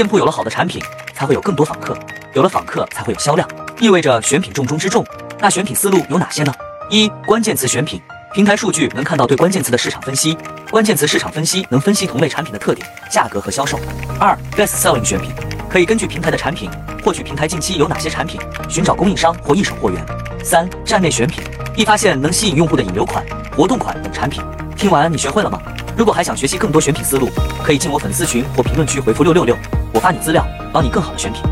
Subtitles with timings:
[0.00, 1.94] 店铺有了好的产品，才会有更多访客，
[2.32, 3.46] 有了访客才会有销量，
[3.78, 5.04] 意味着选品重中之重。
[5.38, 6.54] 那选品思路有哪些呢？
[6.88, 8.00] 一、关键词选品，
[8.32, 10.38] 平台数据能看到对关键词的市场分析，
[10.70, 13.78] 关键词市场分析能分析同类产品的特点、价格和销售。
[14.18, 15.32] 二、best selling 选品，
[15.68, 16.70] 可以根据平台的产品
[17.04, 18.40] 获取平台近期有哪些产品，
[18.70, 20.02] 寻找供应商或一手货源。
[20.42, 21.44] 三、站内选品，
[21.76, 23.22] 一发现能吸引用户的引流款、
[23.54, 24.42] 活动款等产品。
[24.74, 25.60] 听完你学会了吗？
[25.94, 27.28] 如果还想学习更多选品思路，
[27.62, 29.54] 可以进我粉丝群或评论区回复六六六，
[29.92, 31.42] 我发你资料，帮你更好的选品。